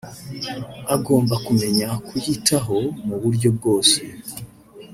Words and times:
agomba 0.95 1.35
kumenya 1.45 1.87
kwiyitaho 2.05 2.77
mu 3.05 3.15
buryo 3.21 3.49
bwose 3.57 3.97